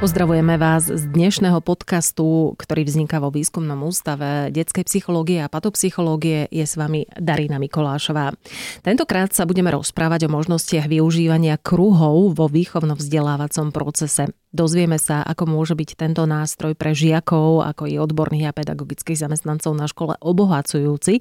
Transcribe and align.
Pozdravujeme 0.00 0.56
vás 0.56 0.88
z 0.88 1.12
dnešného 1.12 1.60
podcastu, 1.60 2.56
ktorý 2.56 2.88
vzniká 2.88 3.20
vo 3.20 3.28
Výskumnom 3.28 3.84
ústave 3.84 4.48
detskej 4.48 4.88
psychológie 4.88 5.44
a 5.44 5.52
patopsychológie. 5.52 6.48
Je 6.48 6.64
s 6.64 6.80
vami 6.80 7.04
Darina 7.20 7.60
Mikolášová. 7.60 8.32
Tentokrát 8.80 9.36
sa 9.36 9.44
budeme 9.44 9.68
rozprávať 9.68 10.24
o 10.24 10.32
možnostiach 10.32 10.88
využívania 10.88 11.60
kruhov 11.60 12.32
vo 12.32 12.48
výchovno-vzdelávacom 12.48 13.76
procese. 13.76 14.32
Dozvieme 14.56 14.96
sa, 14.96 15.20
ako 15.20 15.44
môže 15.44 15.76
byť 15.76 16.00
tento 16.00 16.24
nástroj 16.24 16.72
pre 16.80 16.96
žiakov, 16.96 17.68
ako 17.68 17.84
i 17.84 18.00
odborných 18.00 18.48
a 18.48 18.56
pedagogických 18.56 19.20
zamestnancov 19.20 19.76
na 19.76 19.84
škole 19.84 20.16
obohacujúci. 20.16 21.20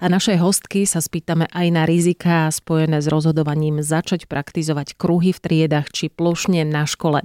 A 0.00 0.08
našej 0.08 0.40
hostky 0.40 0.88
sa 0.88 1.04
spýtame 1.04 1.44
aj 1.52 1.66
na 1.68 1.84
rizika 1.84 2.48
spojené 2.48 3.04
s 3.04 3.06
rozhodovaním 3.12 3.84
začať 3.84 4.24
praktizovať 4.32 4.96
kruhy 4.96 5.36
v 5.36 5.42
triedach 5.44 5.92
či 5.92 6.08
plošne 6.08 6.64
na 6.64 6.88
škole. 6.88 7.20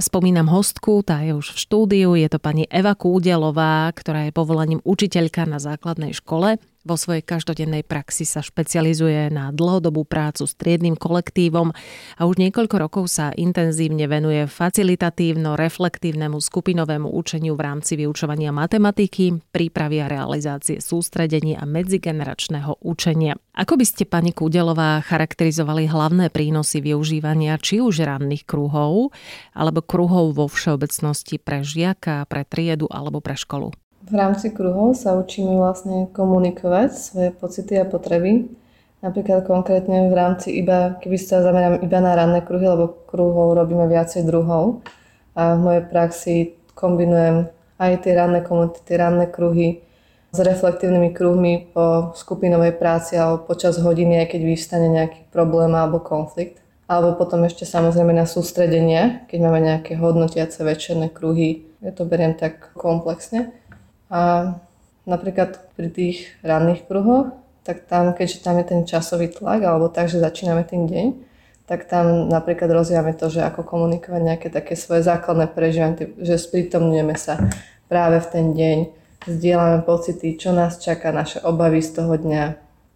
Spomínam 0.00 0.48
hostku, 0.48 1.04
tá 1.04 1.20
je 1.20 1.36
už 1.36 1.52
v 1.52 1.58
štúdiu, 1.60 2.16
je 2.16 2.24
to 2.32 2.40
pani 2.40 2.64
Eva 2.72 2.96
Kúdelová, 2.96 3.92
ktorá 3.92 4.24
je 4.24 4.32
povolaním 4.32 4.80
učiteľka 4.80 5.44
na 5.44 5.60
základnej 5.60 6.16
škole. 6.16 6.56
Vo 6.80 6.96
svojej 6.96 7.20
každodennej 7.20 7.84
praxi 7.84 8.24
sa 8.24 8.40
špecializuje 8.40 9.28
na 9.28 9.52
dlhodobú 9.52 10.08
prácu 10.08 10.48
s 10.48 10.56
triednym 10.56 10.96
kolektívom 10.96 11.76
a 12.16 12.22
už 12.24 12.40
niekoľko 12.40 12.76
rokov 12.80 13.04
sa 13.12 13.36
intenzívne 13.36 14.08
venuje 14.08 14.48
facilitatívno-reflektívnemu 14.48 16.40
skupinovému 16.40 17.12
učeniu 17.12 17.52
v 17.52 17.60
rámci 17.60 18.00
vyučovania 18.00 18.48
matematiky, 18.48 19.44
prípravy 19.52 20.00
a 20.00 20.08
realizácie 20.08 20.80
sústredení 20.80 21.52
a 21.52 21.68
medzigeneračného 21.68 22.80
učenia. 22.80 23.36
Ako 23.52 23.76
by 23.76 23.84
ste, 23.84 24.08
pani 24.08 24.32
Kúdelová, 24.32 25.04
charakterizovali 25.04 25.84
hlavné 25.84 26.32
prínosy 26.32 26.80
využívania 26.80 27.60
či 27.60 27.84
už 27.84 28.08
ranných 28.08 28.48
kruhov, 28.48 29.12
alebo 29.52 29.84
kruhov 29.84 30.32
vo 30.32 30.48
všeobecnosti 30.48 31.36
pre 31.36 31.60
žiaka, 31.60 32.24
pre 32.24 32.48
triedu 32.48 32.88
alebo 32.88 33.20
pre 33.20 33.36
školu? 33.36 33.76
V 34.00 34.14
rámci 34.16 34.48
kruhov 34.48 34.96
sa 34.96 35.12
učíme 35.12 35.60
vlastne 35.60 36.08
komunikovať 36.08 36.88
svoje 36.96 37.30
pocity 37.36 37.76
a 37.76 37.84
potreby. 37.84 38.48
Napríklad 39.04 39.44
konkrétne 39.44 40.08
v 40.08 40.14
rámci 40.16 40.56
iba, 40.56 40.96
keby 41.00 41.20
sa 41.20 41.44
zamerám 41.44 41.84
iba 41.84 41.98
na 42.00 42.16
ranné 42.16 42.40
kruhy, 42.40 42.64
lebo 42.64 42.96
kruhov 43.08 43.56
robíme 43.56 43.84
viacej 43.88 44.24
druhov. 44.24 44.80
A 45.36 45.52
v 45.56 45.58
mojej 45.60 45.84
praxi 45.84 46.34
kombinujem 46.72 47.52
aj 47.76 47.92
tie 48.04 48.12
ranné 48.16 48.40
komunity, 48.40 48.80
tie 48.88 48.96
ranné 48.96 49.28
kruhy 49.28 49.84
s 50.32 50.38
reflektívnymi 50.38 51.10
kruhmi 51.12 51.72
po 51.76 52.16
skupinovej 52.16 52.80
práci 52.80 53.20
alebo 53.20 53.44
počas 53.44 53.76
hodiny, 53.76 54.24
aj 54.24 54.36
keď 54.36 54.40
vyvstane 54.48 54.88
nejaký 54.88 55.20
problém 55.28 55.76
alebo 55.76 56.00
konflikt. 56.00 56.60
Alebo 56.90 57.20
potom 57.20 57.44
ešte 57.46 57.68
samozrejme 57.68 58.16
na 58.16 58.26
sústredenie, 58.26 59.28
keď 59.28 59.38
máme 59.38 59.60
nejaké 59.62 59.94
hodnotiace 59.94 60.64
večerné 60.64 61.12
kruhy. 61.12 61.68
Ja 61.84 61.92
to 61.94 62.08
beriem 62.08 62.34
tak 62.34 62.74
komplexne. 62.74 63.59
A 64.10 64.52
napríklad 65.06 65.72
pri 65.78 65.88
tých 65.88 66.34
ranných 66.42 66.84
kruhoch, 66.84 67.32
tak 67.62 67.86
tam, 67.86 68.10
keďže 68.10 68.42
tam 68.42 68.58
je 68.58 68.66
ten 68.66 68.80
časový 68.82 69.30
tlak, 69.30 69.62
alebo 69.62 69.86
tak, 69.86 70.10
že 70.10 70.18
začíname 70.18 70.66
ten 70.66 70.90
deň, 70.90 71.06
tak 71.70 71.86
tam 71.86 72.26
napríklad 72.26 72.66
rozvíjame 72.66 73.14
to, 73.14 73.30
že 73.30 73.46
ako 73.46 73.62
komunikovať 73.62 74.20
nejaké 74.26 74.48
také 74.50 74.74
svoje 74.74 75.06
základné 75.06 75.46
prežívanie, 75.54 76.18
že 76.18 76.34
sprítomňujeme 76.34 77.14
sa 77.14 77.38
práve 77.86 78.18
v 78.18 78.26
ten 78.26 78.46
deň, 78.50 78.78
zdieľame 79.30 79.86
pocity, 79.86 80.34
čo 80.34 80.50
nás 80.50 80.82
čaká, 80.82 81.14
naše 81.14 81.38
obavy 81.46 81.78
z 81.78 82.02
toho 82.02 82.18
dňa 82.18 82.44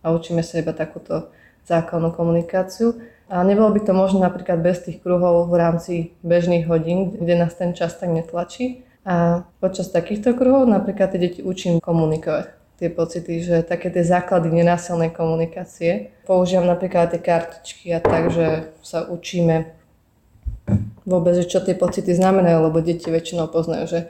a 0.03 0.07
učíme 0.11 0.43
sa 0.43 0.59
iba 0.59 0.75
takúto 0.75 1.31
základnú 1.71 2.11
komunikáciu. 2.13 2.99
A 3.31 3.41
nebolo 3.41 3.73
by 3.73 3.81
to 3.81 3.93
možné 3.97 4.21
napríklad 4.21 4.61
bez 4.61 4.85
tých 4.85 5.01
kruhov 5.01 5.49
v 5.49 5.55
rámci 5.57 5.95
bežných 6.21 6.69
hodín, 6.69 7.15
kde 7.15 7.35
nás 7.41 7.57
ten 7.57 7.73
čas 7.73 7.97
tak 7.97 8.13
netlačí. 8.13 8.85
A 9.05 9.45
počas 9.61 9.93
takýchto 9.93 10.33
kruhov 10.33 10.65
napríklad 10.65 11.13
tie 11.13 11.21
deti 11.21 11.41
učím 11.45 11.81
komunikovať 11.81 12.65
tie 12.75 12.91
pocity, 12.91 13.39
že 13.45 13.57
také 13.63 13.93
tie 13.93 14.03
základy 14.03 14.51
nenásilnej 14.51 15.15
komunikácie. 15.15 16.11
Používam 16.27 16.67
napríklad 16.67 17.15
tie 17.15 17.23
kartičky 17.23 17.95
a 17.95 18.03
tak, 18.03 18.35
že 18.35 18.75
sa 18.83 19.07
učíme 19.07 19.71
vôbec, 21.05 21.37
že 21.37 21.47
čo 21.47 21.63
tie 21.63 21.77
pocity 21.77 22.11
znamenajú, 22.17 22.59
lebo 22.67 22.83
deti 22.83 23.13
väčšinou 23.13 23.53
poznajú, 23.53 23.85
že 23.87 24.01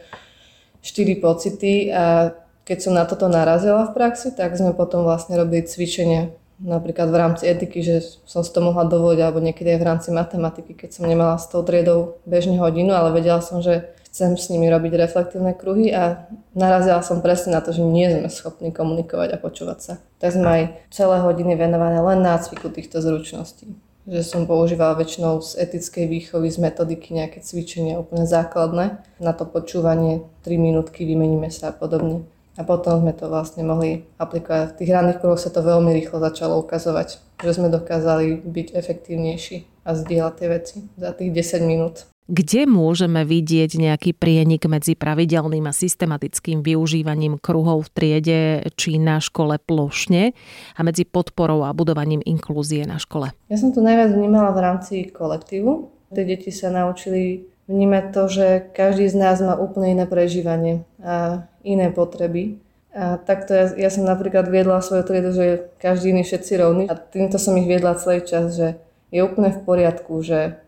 štyri 0.81 1.19
pocity 1.19 1.91
a 1.91 2.33
keď 2.65 2.79
som 2.81 2.97
na 2.97 3.05
toto 3.05 3.29
narazila 3.29 3.85
v 3.85 3.93
praxi, 3.93 4.33
tak 4.33 4.57
sme 4.57 4.73
potom 4.73 5.05
vlastne 5.05 5.37
robili 5.37 5.69
cvičenie 5.69 6.33
napríklad 6.63 7.11
v 7.11 7.21
rámci 7.21 7.45
etiky, 7.51 7.83
že 7.85 8.01
som 8.25 8.41
si 8.41 8.49
to 8.55 8.63
mohla 8.63 8.87
dovoliť, 8.87 9.21
alebo 9.21 9.43
niekedy 9.43 9.75
aj 9.75 9.81
v 9.83 9.89
rámci 9.91 10.09
matematiky, 10.15 10.73
keď 10.73 10.91
som 10.97 11.05
nemala 11.05 11.37
s 11.37 11.51
tou 11.51 11.61
triedou 11.67 12.23
bežne 12.25 12.57
hodinu, 12.57 12.95
ale 12.95 13.13
vedela 13.13 13.43
som, 13.45 13.61
že 13.61 13.93
chcem 14.15 14.39
s 14.39 14.47
nimi 14.47 14.71
robiť 14.71 14.95
reflektívne 14.95 15.59
kruhy 15.59 15.91
a 15.91 16.31
narazila 16.55 17.03
som 17.03 17.19
presne 17.19 17.59
na 17.59 17.59
to, 17.59 17.75
že 17.75 17.83
nie 17.83 18.07
sme 18.07 18.31
schopní 18.31 18.71
komunikovať 18.71 19.35
a 19.35 19.43
počúvať 19.43 19.79
sa. 19.83 19.93
Tak 20.23 20.39
sme 20.39 20.47
aj 20.47 20.63
celé 20.95 21.19
hodiny 21.19 21.59
venované 21.59 21.99
len 21.99 22.23
nácviku 22.23 22.71
týchto 22.71 23.03
zručností. 23.03 23.75
Že 24.07 24.23
som 24.23 24.43
používala 24.47 24.95
väčšinou 24.95 25.43
z 25.43 25.59
etickej 25.67 26.07
výchovy, 26.07 26.47
z 26.47 26.63
metodiky 26.63 27.11
nejaké 27.11 27.43
cvičenia 27.43 27.99
úplne 27.99 28.23
základné. 28.23 29.03
Na 29.19 29.35
to 29.35 29.51
počúvanie 29.51 30.23
3 30.47 30.63
minútky, 30.63 31.03
vymeníme 31.03 31.51
sa 31.51 31.75
a 31.75 31.77
podobne. 31.77 32.23
A 32.55 32.63
potom 32.63 33.03
sme 33.03 33.11
to 33.19 33.27
vlastne 33.27 33.67
mohli 33.67 34.07
aplikovať. 34.23 34.79
V 34.79 34.79
tých 34.79 34.95
ranných 34.95 35.19
kruhoch 35.19 35.43
sa 35.43 35.51
to 35.51 35.59
veľmi 35.59 35.91
rýchlo 35.91 36.23
začalo 36.23 36.63
ukazovať, 36.63 37.19
že 37.43 37.51
sme 37.51 37.67
dokázali 37.67 38.47
byť 38.47 38.79
efektívnejší 38.79 39.74
a 39.85 39.91
zdieľať 39.93 40.35
tie 40.41 40.49
veci 40.49 40.77
za 40.97 41.13
tých 41.13 41.31
10 41.31 41.69
minút. 41.69 42.09
Kde 42.25 42.65
môžeme 42.65 43.21
vidieť 43.21 43.77
nejaký 43.77 44.17
prienik 44.17 44.65
medzi 44.65 44.97
pravidelným 44.97 45.69
a 45.69 45.77
systematickým 45.77 46.65
využívaním 46.65 47.37
kruhov 47.37 47.85
v 47.85 47.93
triede 47.93 48.41
či 48.81 48.97
na 48.97 49.21
škole 49.21 49.61
plošne 49.61 50.33
a 50.73 50.81
medzi 50.81 51.05
podporou 51.05 51.69
a 51.69 51.77
budovaním 51.77 52.25
inklúzie 52.25 52.89
na 52.89 52.97
škole? 52.97 53.37
Ja 53.53 53.61
som 53.61 53.77
to 53.77 53.85
najviac 53.85 54.17
vnímala 54.17 54.57
v 54.57 54.61
rámci 54.65 54.95
kolektívu. 55.13 55.93
Tie 56.17 56.25
deti 56.25 56.49
sa 56.49 56.73
naučili 56.73 57.45
vnímať 57.69 58.05
to, 58.17 58.23
že 58.33 58.47
každý 58.73 59.05
z 59.05 59.21
nás 59.21 59.45
má 59.45 59.61
úplne 59.61 59.93
iné 59.93 60.09
prežívanie 60.09 60.89
a 61.05 61.45
iné 61.61 61.93
potreby. 61.93 62.57
A 62.97 63.21
takto 63.21 63.53
ja, 63.53 63.69
ja 63.77 63.91
som 63.93 64.09
napríklad 64.09 64.49
viedla 64.49 64.81
svoju 64.81 65.05
triedu, 65.05 65.37
že 65.37 65.69
každý 65.77 66.17
iný 66.17 66.25
všetci 66.25 66.53
rovní 66.57 66.85
a 66.89 66.97
týmto 66.97 67.37
som 67.37 67.53
ich 67.61 67.69
viedla 67.69 68.01
celý 68.01 68.25
čas, 68.25 68.57
že 68.57 68.81
je 69.15 69.23
úplne 69.23 69.55
v 69.55 69.63
poriadku, 69.63 70.19
že 70.27 70.59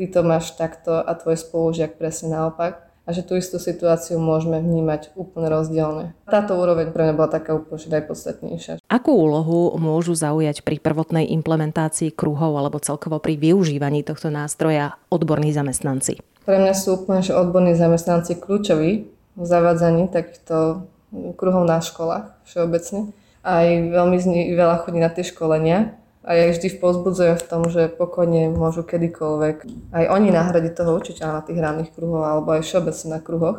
ty 0.00 0.08
to 0.08 0.24
máš 0.24 0.56
takto 0.56 0.96
a 0.96 1.12
tvoj 1.12 1.36
spolužiak 1.36 2.00
presne 2.00 2.32
naopak 2.32 2.88
a 3.04 3.12
že 3.12 3.20
tú 3.20 3.36
istú 3.36 3.60
situáciu 3.60 4.16
môžeme 4.16 4.56
vnímať 4.56 5.12
úplne 5.18 5.52
rozdielne. 5.52 6.16
Táto 6.24 6.56
úroveň 6.56 6.94
pre 6.96 7.04
mňa 7.04 7.14
bola 7.18 7.28
taká 7.28 7.52
úplne 7.52 8.00
najpodstatnejšia. 8.00 8.80
Akú 8.88 9.12
úlohu 9.12 9.76
môžu 9.76 10.16
zaujať 10.16 10.64
pri 10.64 10.80
prvotnej 10.80 11.28
implementácii 11.28 12.16
kruhov 12.16 12.56
alebo 12.56 12.80
celkovo 12.80 13.20
pri 13.20 13.36
využívaní 13.36 14.00
tohto 14.00 14.32
nástroja 14.32 14.96
odborní 15.12 15.52
zamestnanci? 15.52 16.24
Pre 16.48 16.56
mňa 16.56 16.72
sú 16.72 17.04
úplne 17.04 17.20
že 17.20 17.36
odborní 17.36 17.76
zamestnanci 17.76 18.40
kľúčoví 18.40 19.12
v 19.36 19.44
zavádzaní 19.44 20.08
takýchto 20.08 20.88
kruhov 21.36 21.68
na 21.68 21.84
školách 21.84 22.32
všeobecne. 22.48 23.12
Aj 23.44 23.66
veľmi 23.68 24.16
z 24.16 24.26
nich 24.28 24.48
veľa 24.56 24.84
chodí 24.84 25.00
na 25.00 25.12
tie 25.12 25.24
školenia 25.24 26.00
a 26.20 26.36
ja 26.36 26.52
ich 26.52 26.60
vždy 26.60 26.76
povzbudzujem 26.84 27.40
v 27.40 27.48
tom, 27.48 27.62
že 27.72 27.88
pokojne 27.88 28.52
môžu 28.52 28.84
kedykoľvek 28.84 29.56
aj 29.96 30.04
oni 30.12 30.28
nahradiť 30.28 30.72
toho 30.76 31.00
učiteľa 31.00 31.40
na 31.40 31.42
tých 31.42 31.58
ranných 31.58 31.90
kruhoch 31.96 32.28
alebo 32.28 32.52
aj 32.52 32.60
všeobecne 32.60 33.08
na 33.08 33.20
kruhoch. 33.24 33.58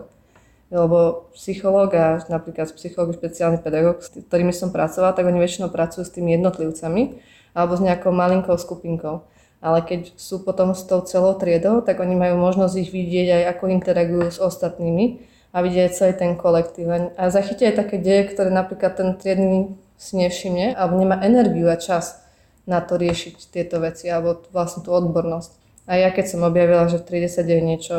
Lebo 0.72 1.28
psychológ 1.36 1.92
a 2.00 2.22
napríklad 2.32 2.72
psychológ, 2.78 3.18
špeciálny 3.18 3.60
pedagóg, 3.60 4.00
s 4.06 4.14
ktorými 4.14 4.56
som 4.56 4.72
pracovala, 4.72 5.12
tak 5.12 5.28
oni 5.28 5.42
väčšinou 5.42 5.68
pracujú 5.74 6.06
s 6.06 6.14
tými 6.14 6.38
jednotlivcami 6.38 7.20
alebo 7.52 7.74
s 7.76 7.82
nejakou 7.84 8.14
malinkou 8.14 8.56
skupinkou. 8.56 9.26
Ale 9.60 9.82
keď 9.84 10.14
sú 10.16 10.46
potom 10.46 10.72
s 10.78 10.86
tou 10.86 11.02
celou 11.04 11.36
triedou, 11.36 11.82
tak 11.82 12.00
oni 12.00 12.16
majú 12.16 12.40
možnosť 12.40 12.78
ich 12.78 12.90
vidieť 12.94 13.28
aj 13.42 13.44
ako 13.58 13.64
interagujú 13.74 14.26
s 14.32 14.40
ostatnými 14.40 15.22
a 15.52 15.60
vidieť 15.60 15.92
celý 15.92 16.14
ten 16.14 16.38
kolektív. 16.38 16.88
A 17.18 17.24
zachytia 17.34 17.74
aj 17.74 17.86
také 17.86 17.98
deje, 18.00 18.32
ktoré 18.32 18.54
napríklad 18.54 18.96
ten 18.96 19.18
triedny 19.18 19.76
si 20.00 20.18
nevšimne 20.18 20.74
alebo 20.78 20.98
nemá 20.98 21.20
energiu 21.22 21.68
a 21.70 21.78
čas 21.78 22.21
na 22.66 22.80
to 22.82 22.98
riešiť 22.98 23.50
tieto 23.50 23.82
veci 23.82 24.10
alebo 24.10 24.42
vlastne 24.54 24.86
tú 24.86 24.94
odbornosť. 24.94 25.52
A 25.90 25.98
ja 25.98 26.10
keď 26.14 26.26
som 26.38 26.46
objavila, 26.46 26.86
že 26.88 27.02
v 27.02 27.26
30 27.26 27.42
je 27.42 27.60
niečo, 27.62 27.98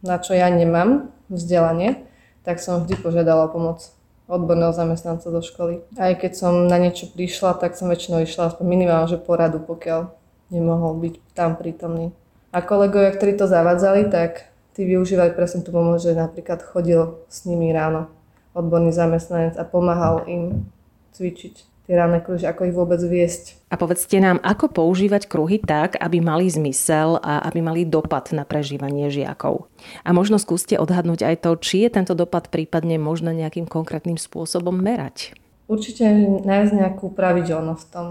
na 0.00 0.16
čo 0.18 0.32
ja 0.32 0.48
nemám 0.48 1.12
vzdelanie, 1.28 2.04
tak 2.44 2.60
som 2.60 2.84
vždy 2.84 3.00
požiadala 3.00 3.48
pomoc 3.48 3.92
odborného 4.24 4.72
zamestnanca 4.72 5.28
do 5.28 5.44
školy. 5.44 5.84
Aj 6.00 6.16
keď 6.16 6.32
som 6.32 6.64
na 6.64 6.80
niečo 6.80 7.12
prišla, 7.12 7.60
tak 7.60 7.76
som 7.76 7.92
väčšinou 7.92 8.24
išla 8.24 8.52
aspoň 8.52 8.64
minimálne 8.64 9.08
že 9.08 9.20
poradu, 9.20 9.60
pokiaľ 9.60 10.08
nemohol 10.48 10.96
byť 11.00 11.14
tam 11.36 11.56
prítomný. 11.60 12.12
A 12.54 12.64
kolegovia, 12.64 13.12
ktorí 13.12 13.36
to 13.36 13.44
zavadzali, 13.44 14.08
tak 14.08 14.48
tí 14.72 14.88
využívali 14.88 15.36
presne 15.36 15.60
tú 15.60 15.74
pomoc, 15.74 16.00
že 16.00 16.16
napríklad 16.16 16.64
chodil 16.64 17.20
s 17.28 17.44
nimi 17.44 17.68
ráno 17.74 18.08
odborný 18.54 18.94
zamestnanec 18.94 19.58
a 19.58 19.64
pomáhal 19.66 20.24
im 20.30 20.70
cvičiť 21.12 21.73
tie 21.84 21.94
ranné 21.94 22.24
kruhy, 22.24 22.48
ako 22.48 22.64
ich 22.64 22.76
vôbec 22.76 23.00
viesť. 23.00 23.60
A 23.68 23.76
povedzte 23.76 24.16
nám, 24.16 24.40
ako 24.40 24.72
používať 24.72 25.28
kruhy 25.28 25.60
tak, 25.60 26.00
aby 26.00 26.24
mali 26.24 26.48
zmysel 26.48 27.20
a 27.20 27.44
aby 27.44 27.60
mali 27.60 27.82
dopad 27.84 28.32
na 28.32 28.48
prežívanie 28.48 29.12
žiakov. 29.12 29.68
A 30.00 30.16
možno 30.16 30.40
skúste 30.40 30.80
odhadnúť 30.80 31.28
aj 31.28 31.36
to, 31.44 31.50
či 31.60 31.84
je 31.84 31.88
tento 31.92 32.16
dopad 32.16 32.48
prípadne 32.48 32.96
možno 32.96 33.36
nejakým 33.36 33.68
konkrétnym 33.68 34.16
spôsobom 34.16 34.72
merať. 34.72 35.36
Určite 35.64 36.04
nájsť 36.44 36.72
nejakú 36.76 37.08
pravidelnosť 37.16 37.82
v 37.88 37.90
tom. 37.92 38.06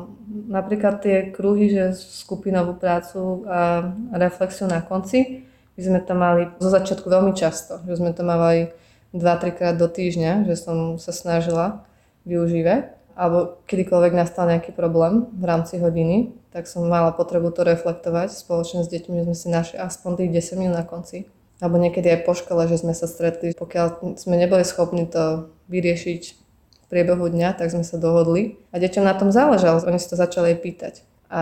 Napríklad 0.49 1.05
tie 1.05 1.29
kruhy, 1.29 1.69
že 1.69 1.93
skupinovú 1.93 2.73
prácu 2.77 3.45
a 3.45 3.93
reflexiu 4.09 4.65
na 4.65 4.81
konci, 4.81 5.45
my 5.73 5.81
sme 5.81 5.99
to 6.05 6.13
mali 6.13 6.49
zo 6.61 6.69
začiatku 6.69 7.05
veľmi 7.09 7.33
často, 7.33 7.81
že 7.85 7.97
sme 7.97 8.13
to 8.13 8.21
mali 8.25 8.69
2-3 9.13 9.57
krát 9.57 9.75
do 9.77 9.85
týždňa, 9.89 10.49
že 10.49 10.57
som 10.57 10.97
sa 10.97 11.13
snažila 11.13 11.85
využívať 12.25 13.02
alebo 13.13 13.62
kedykoľvek 13.69 14.13
nastal 14.18 14.50
nejaký 14.50 14.74
problém 14.74 15.30
v 15.33 15.44
rámci 15.45 15.77
hodiny, 15.77 16.33
tak 16.54 16.69
som 16.69 16.86
mala 16.86 17.13
potrebu 17.13 17.50
to 17.50 17.65
reflektovať 17.65 18.33
spoločne 18.33 18.86
s 18.86 18.89
deťmi, 18.89 19.25
sme 19.25 19.36
si 19.38 19.48
našli 19.50 19.77
aspoň 19.81 20.25
tých 20.25 20.54
10 20.54 20.62
minút 20.62 20.75
na 20.77 20.86
konci. 20.86 21.25
Alebo 21.62 21.80
niekedy 21.80 22.10
aj 22.10 22.25
po 22.27 22.33
škole, 22.36 22.65
že 22.68 22.81
sme 22.81 22.92
sa 22.92 23.07
stretli, 23.07 23.56
pokiaľ 23.56 24.18
sme 24.19 24.36
neboli 24.36 24.65
schopní 24.65 25.07
to 25.07 25.54
vyriešiť 25.71 26.21
v 26.33 26.86
priebehu 26.92 27.30
dňa, 27.30 27.56
tak 27.56 27.71
sme 27.71 27.86
sa 27.86 27.95
dohodli. 27.95 28.60
A 28.74 28.81
deťom 28.81 29.06
na 29.06 29.16
tom 29.16 29.31
záležalo, 29.31 29.80
oni 29.86 30.01
si 30.01 30.09
to 30.09 30.18
začali 30.19 30.54
pýtať. 30.57 31.06
A 31.33 31.42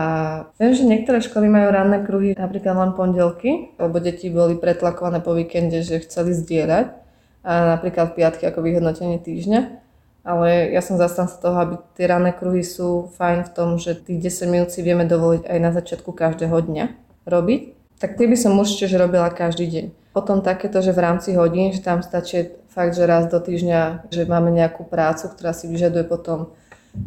viem, 0.56 0.72
že 0.72 0.88
niektoré 0.88 1.20
školy 1.20 1.52
majú 1.52 1.68
ranné 1.68 2.00
kruhy 2.00 2.32
napríklad 2.32 2.72
len 2.72 2.92
pondelky, 2.96 3.76
lebo 3.76 4.00
deti 4.00 4.32
boli 4.32 4.56
pretlakované 4.56 5.20
po 5.20 5.36
víkende, 5.36 5.84
že 5.84 6.00
chceli 6.00 6.32
zdieľať 6.32 6.96
a 7.44 7.76
napríklad 7.76 8.16
piatky 8.16 8.48
ako 8.48 8.64
vyhodnotenie 8.64 9.20
týždňa 9.20 9.60
ale 10.22 10.70
ja 10.70 10.78
som 10.78 10.98
zastanca 10.98 11.34
toho, 11.34 11.56
aby 11.58 11.74
tie 11.98 12.06
ranné 12.06 12.30
kruhy 12.30 12.62
sú 12.62 13.10
fajn 13.18 13.50
v 13.50 13.50
tom, 13.50 13.68
že 13.78 13.98
tých 13.98 14.22
10 14.22 14.52
minút 14.54 14.70
si 14.70 14.80
vieme 14.82 15.02
dovoliť 15.02 15.46
aj 15.46 15.58
na 15.58 15.70
začiatku 15.74 16.14
každého 16.14 16.54
dňa 16.54 16.84
robiť. 17.26 17.60
Tak 17.98 18.18
tie 18.18 18.26
by 18.26 18.36
som 18.38 18.58
určite 18.58 18.90
že 18.90 18.98
robila 18.98 19.30
každý 19.30 19.66
deň. 19.66 19.86
Potom 20.14 20.44
takéto, 20.44 20.78
že 20.84 20.94
v 20.94 21.02
rámci 21.02 21.34
hodín, 21.34 21.72
že 21.74 21.82
tam 21.82 22.04
stačí 22.04 22.54
fakt, 22.70 22.94
že 22.94 23.06
raz 23.08 23.26
do 23.32 23.40
týždňa, 23.40 24.12
že 24.12 24.28
máme 24.28 24.52
nejakú 24.54 24.84
prácu, 24.86 25.30
ktorá 25.32 25.56
si 25.56 25.66
vyžaduje 25.66 26.04
potom 26.04 26.52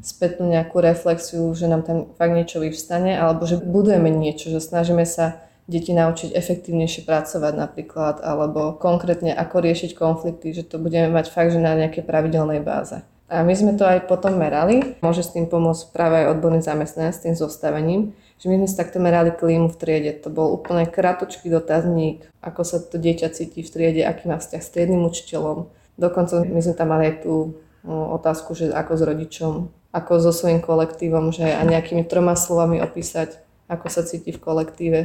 spätnú 0.01 0.49
nejakú 0.49 0.81
reflexiu, 0.81 1.45
že 1.53 1.69
nám 1.69 1.85
tam 1.85 1.97
fakt 2.17 2.33
niečo 2.33 2.57
vyvstane, 2.57 3.13
alebo 3.13 3.45
že 3.45 3.61
budujeme 3.61 4.09
niečo, 4.09 4.49
že 4.49 4.57
snažíme 4.57 5.05
sa 5.05 5.44
deti 5.65 5.91
naučiť 5.97 6.33
efektívnejšie 6.37 7.09
pracovať 7.09 7.53
napríklad, 7.57 8.21
alebo 8.21 8.77
konkrétne 8.77 9.33
ako 9.33 9.65
riešiť 9.65 9.97
konflikty, 9.97 10.53
že 10.53 10.63
to 10.65 10.77
budeme 10.77 11.09
mať 11.09 11.33
fakt, 11.33 11.53
že 11.53 11.61
na 11.61 11.73
nejakej 11.73 12.05
pravidelnej 12.05 12.61
báze. 12.61 13.01
A 13.25 13.41
my 13.41 13.57
sme 13.57 13.73
to 13.73 13.89
aj 13.89 14.05
potom 14.05 14.37
merali. 14.37 15.01
Môže 15.01 15.25
s 15.25 15.33
tým 15.33 15.49
pomôcť 15.49 15.89
práve 15.89 16.21
aj 16.21 16.37
odborný 16.37 16.61
zamestnanec 16.61 17.17
s 17.17 17.25
tým 17.25 17.33
zostavením, 17.33 18.13
že 18.37 18.53
my 18.53 18.61
sme 18.61 18.67
si 18.69 18.77
takto 18.77 19.01
merali 19.01 19.33
klímu 19.33 19.73
v 19.73 19.79
triede. 19.81 20.13
To 20.21 20.29
bol 20.29 20.53
úplne 20.53 20.85
kratučký 20.85 21.49
dotazník, 21.49 22.29
ako 22.45 22.61
sa 22.61 22.77
to 22.77 23.01
dieťa 23.01 23.33
cíti 23.33 23.65
v 23.65 23.71
triede, 23.73 24.01
aký 24.05 24.29
má 24.29 24.37
vzťah 24.37 24.61
s 24.61 24.69
triednym 24.69 25.01
učiteľom. 25.09 25.65
Dokonca 25.97 26.45
my 26.45 26.61
sme 26.61 26.77
tam 26.77 26.93
mali 26.93 27.09
aj 27.09 27.15
tú 27.25 27.57
otázku, 27.89 28.53
že 28.53 28.69
ako 28.69 28.93
s 28.93 29.01
rodičom, 29.01 29.53
ako 29.89 30.11
so 30.21 30.29
svojím 30.29 30.61
kolektívom, 30.61 31.33
že 31.33 31.49
a 31.49 31.65
nejakými 31.65 32.05
troma 32.05 32.37
slovami 32.37 32.77
opísať, 32.77 33.41
ako 33.65 33.89
sa 33.89 34.05
cíti 34.05 34.29
v 34.29 34.43
kolektíve 34.43 34.99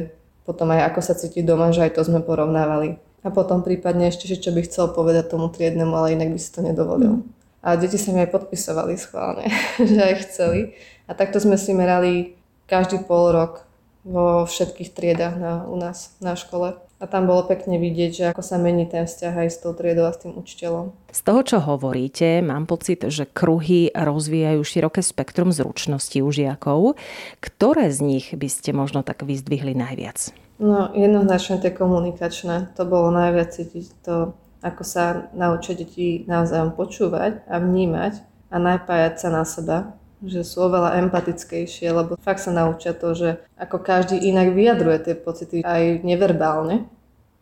potom 0.45 0.73
aj 0.73 0.93
ako 0.93 0.99
sa 1.05 1.13
cíti 1.13 1.45
doma, 1.45 1.69
že 1.69 1.85
aj 1.85 1.97
to 1.97 2.01
sme 2.05 2.21
porovnávali. 2.25 2.97
A 3.21 3.29
potom 3.29 3.61
prípadne 3.61 4.09
ešte, 4.09 4.25
že 4.25 4.41
čo 4.41 4.49
by 4.49 4.65
chcel 4.65 4.89
povedať 4.91 5.29
tomu 5.29 5.53
triednemu, 5.53 5.93
ale 5.93 6.17
inak 6.17 6.33
by 6.33 6.39
si 6.41 6.49
to 6.49 6.65
nedovolil. 6.65 7.21
Mm. 7.21 7.25
A 7.61 7.77
deti 7.77 8.01
sa 8.01 8.09
mi 8.09 8.25
aj 8.25 8.33
podpisovali 8.33 8.97
schválne, 8.97 9.45
že 9.89 10.01
aj 10.01 10.15
chceli. 10.25 10.73
A 11.05 11.13
takto 11.13 11.37
sme 11.37 11.55
si 11.61 11.77
merali 11.77 12.33
každý 12.65 13.05
pol 13.05 13.29
rok 13.35 13.70
vo 14.01 14.49
všetkých 14.49 14.93
triedách 14.93 15.35
na, 15.37 15.53
u 15.69 15.77
nás 15.77 16.17
na 16.21 16.33
škole. 16.33 16.77
A 17.01 17.09
tam 17.09 17.25
bolo 17.25 17.49
pekne 17.49 17.81
vidieť, 17.81 18.11
že 18.13 18.25
ako 18.29 18.45
sa 18.45 18.61
mení 18.61 18.85
ten 18.85 19.09
vzťah 19.09 19.33
aj 19.33 19.49
s 19.49 19.57
tou 19.57 19.73
triedou 19.73 20.05
a 20.05 20.13
s 20.13 20.21
tým 20.21 20.37
učiteľom. 20.37 20.93
Z 21.09 21.21
toho, 21.25 21.41
čo 21.41 21.57
hovoríte, 21.57 22.45
mám 22.45 22.69
pocit, 22.69 23.01
že 23.09 23.25
kruhy 23.25 23.89
rozvíjajú 23.89 24.61
široké 24.61 25.01
spektrum 25.01 25.49
zručností 25.49 26.21
u 26.21 26.29
žiakov. 26.29 26.93
Ktoré 27.41 27.89
z 27.89 28.05
nich 28.05 28.25
by 28.37 28.45
ste 28.45 28.69
možno 28.77 29.01
tak 29.01 29.25
vyzdvihli 29.25 29.73
najviac? 29.73 30.29
No, 30.61 30.93
jednoznačne 30.93 31.57
tie 31.57 31.73
komunikačné. 31.73 32.77
To 32.77 32.85
bolo 32.85 33.09
najviac 33.09 33.49
cítiť 33.49 33.85
to, 34.05 34.37
ako 34.61 34.85
sa 34.85 35.33
naučia 35.33 35.73
deti 35.73 36.21
navzájom 36.29 36.77
počúvať 36.77 37.49
a 37.49 37.57
vnímať 37.57 38.21
a 38.53 38.61
napájať 38.61 39.25
sa 39.25 39.29
na 39.33 39.41
seba 39.41 39.97
že 40.21 40.45
sú 40.45 40.69
oveľa 40.69 41.01
empatickejšie, 41.01 41.89
lebo 41.89 42.13
fakt 42.21 42.45
sa 42.45 42.53
naučia 42.53 42.93
to, 42.93 43.17
že 43.17 43.41
ako 43.57 43.81
každý 43.81 44.21
inak 44.21 44.53
vyjadruje 44.53 44.97
tie 45.01 45.15
pocity 45.17 45.57
aj 45.65 46.05
neverbálne, 46.05 46.85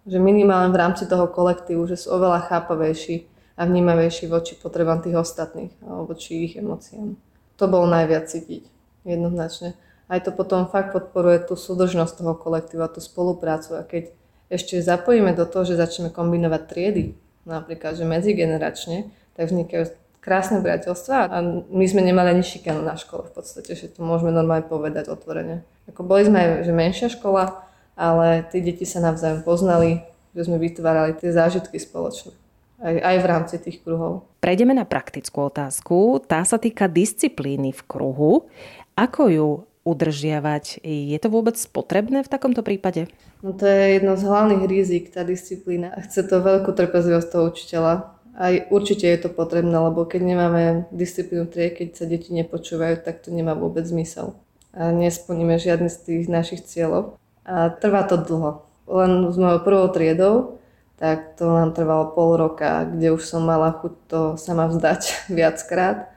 že 0.08 0.18
minimálne 0.18 0.72
v 0.72 0.80
rámci 0.80 1.04
toho 1.06 1.28
kolektívu, 1.28 1.84
že 1.86 2.00
sú 2.00 2.16
oveľa 2.16 2.48
chápavejší 2.48 3.28
a 3.60 3.68
vnímavejší 3.68 4.32
voči 4.32 4.56
potrebám 4.56 5.04
tých 5.04 5.20
ostatných 5.20 5.76
alebo 5.84 6.16
voči 6.16 6.48
ich 6.48 6.56
emóciám. 6.56 7.20
To 7.60 7.66
bolo 7.68 7.92
najviac 7.92 8.32
cítiť, 8.32 8.64
jednoznačne. 9.04 9.76
Aj 10.08 10.24
to 10.24 10.32
potom 10.32 10.66
fakt 10.72 10.96
podporuje 10.96 11.44
tú 11.44 11.60
súdržnosť 11.60 12.24
toho 12.24 12.34
kolektíva, 12.40 12.88
tú 12.88 13.04
spoluprácu 13.04 13.76
a 13.76 13.84
keď 13.84 14.16
ešte 14.50 14.82
zapojíme 14.82 15.36
do 15.38 15.46
toho, 15.46 15.68
že 15.68 15.78
začneme 15.78 16.10
kombinovať 16.10 16.62
triedy, 16.66 17.14
napríklad, 17.46 17.94
že 17.94 18.08
medzigeneračne, 18.08 19.12
tak 19.38 19.54
vznikajú 19.54 19.94
krásne 20.20 20.60
priateľstva 20.60 21.32
a 21.32 21.38
my 21.68 21.86
sme 21.88 22.04
nemali 22.04 22.36
ani 22.36 22.44
šikanu 22.44 22.84
na 22.84 23.00
škole 23.00 23.28
v 23.28 23.34
podstate, 23.34 23.72
že 23.76 23.92
to 23.92 24.04
môžeme 24.04 24.36
normálne 24.36 24.68
povedať 24.68 25.08
otvorene. 25.08 25.64
Ako 25.88 26.04
boli 26.04 26.28
sme 26.28 26.38
aj 26.40 26.50
že 26.68 26.74
menšia 26.76 27.08
škola, 27.10 27.66
ale 27.96 28.48
tí 28.52 28.60
deti 28.64 28.84
sa 28.84 29.00
navzájom 29.04 29.44
poznali, 29.44 30.04
že 30.36 30.46
sme 30.46 30.62
vytvárali 30.62 31.18
tie 31.18 31.34
zážitky 31.34 31.80
spoločne. 31.82 32.36
Aj, 32.80 32.96
aj 32.96 33.16
v 33.20 33.26
rámci 33.28 33.56
tých 33.60 33.84
kruhov. 33.84 34.24
Prejdeme 34.40 34.72
na 34.72 34.88
praktickú 34.88 35.52
otázku. 35.52 36.24
Tá 36.24 36.48
sa 36.48 36.56
týka 36.56 36.88
disciplíny 36.88 37.76
v 37.76 37.82
kruhu. 37.84 38.48
Ako 38.96 39.28
ju 39.28 39.50
udržiavať? 39.84 40.80
Je 40.88 41.20
to 41.20 41.28
vôbec 41.28 41.60
potrebné 41.76 42.24
v 42.24 42.32
takomto 42.32 42.64
prípade? 42.64 43.12
No 43.44 43.52
to 43.52 43.68
je 43.68 44.00
jedno 44.00 44.16
z 44.16 44.24
hlavných 44.28 44.64
rizik, 44.68 45.12
tá 45.12 45.28
disciplína. 45.28 45.96
Chce 46.08 46.28
to 46.28 46.40
veľkú 46.40 46.72
trpezlivosť 46.76 47.28
toho 47.32 47.44
učiteľa 47.52 47.94
aj 48.40 48.72
určite 48.72 49.04
je 49.04 49.20
to 49.20 49.30
potrebné, 49.30 49.76
lebo 49.76 50.08
keď 50.08 50.22
nemáme 50.24 50.64
disciplínu 50.96 51.52
trie, 51.52 51.76
keď 51.76 51.88
sa 52.00 52.06
deti 52.08 52.32
nepočúvajú, 52.32 53.04
tak 53.04 53.20
to 53.20 53.36
nemá 53.36 53.52
vôbec 53.52 53.84
zmysel. 53.84 54.40
A 54.72 54.96
nesplníme 54.96 55.60
žiadny 55.60 55.92
z 55.92 55.98
tých 56.08 56.26
našich 56.32 56.64
cieľov. 56.64 57.20
A 57.44 57.68
trvá 57.68 58.08
to 58.08 58.16
dlho. 58.16 58.64
Len 58.88 59.28
s 59.28 59.36
mojou 59.36 59.60
prvou 59.60 59.88
triedou, 59.92 60.56
tak 60.96 61.36
to 61.36 61.52
nám 61.52 61.76
trvalo 61.76 62.16
pol 62.16 62.40
roka, 62.40 62.88
kde 62.88 63.12
už 63.12 63.28
som 63.28 63.44
mala 63.44 63.76
chuť 63.76 63.94
to 64.08 64.22
sama 64.40 64.72
vzdať 64.72 65.02
viackrát. 65.38 66.08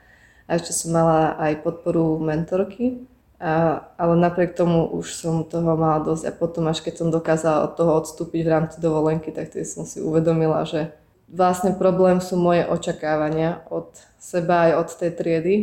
A 0.46 0.62
ešte 0.62 0.70
som 0.70 0.94
mala 0.94 1.34
aj 1.42 1.66
podporu 1.66 2.22
mentorky, 2.22 3.02
a, 3.42 3.82
ale 3.98 4.14
napriek 4.14 4.54
tomu 4.54 4.86
už 4.86 5.18
som 5.18 5.42
toho 5.42 5.74
mala 5.74 5.98
dosť. 6.06 6.30
A 6.30 6.32
potom 6.38 6.70
až 6.70 6.86
keď 6.86 7.02
som 7.02 7.10
dokázala 7.10 7.66
od 7.66 7.74
toho 7.74 7.98
odstúpiť 7.98 8.46
v 8.46 8.52
rámci 8.54 8.76
dovolenky, 8.78 9.34
tak 9.34 9.50
tedy 9.50 9.66
som 9.66 9.82
si 9.82 9.98
uvedomila, 9.98 10.62
že 10.62 10.94
vlastne 11.32 11.72
problém 11.72 12.20
sú 12.20 12.36
moje 12.36 12.68
očakávania 12.68 13.64
od 13.72 13.88
seba 14.20 14.68
aj 14.68 14.72
od 14.84 14.88
tej 14.92 15.10
triedy 15.16 15.54